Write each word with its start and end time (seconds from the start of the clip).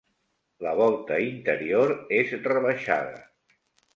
La 0.67 0.71
volta 0.79 1.19
interior 1.25 1.93
és 2.21 2.33
rebaixada. 2.49 3.21